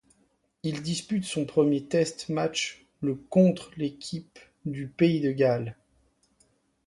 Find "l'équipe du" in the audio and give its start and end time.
3.77-4.87